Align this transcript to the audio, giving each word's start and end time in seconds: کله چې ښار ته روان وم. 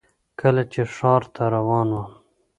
کله 0.39 0.63
چې 0.71 0.81
ښار 0.95 1.23
ته 1.33 1.43
روان 1.55 1.87
وم. 1.93 2.09